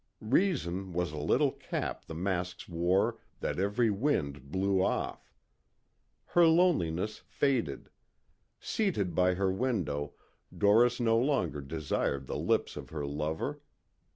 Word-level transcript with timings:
Reason 0.23 0.93
was 0.93 1.11
a 1.11 1.17
little 1.19 1.51
cap 1.51 2.05
the 2.05 2.15
masks 2.15 2.67
wore 2.67 3.19
that 3.39 3.59
every 3.59 3.91
wind 3.91 4.49
blew 4.51 4.81
off. 4.81 5.31
Her 6.25 6.47
loneliness 6.47 7.19
faded. 7.27 7.91
Seated 8.59 9.13
by 9.13 9.35
her 9.35 9.51
window 9.51 10.15
Doris 10.57 10.99
no 10.99 11.19
longer 11.19 11.61
desired 11.61 12.25
the 12.25 12.39
lips 12.39 12.75
of 12.75 12.89
her 12.89 13.05
lover. 13.05 13.61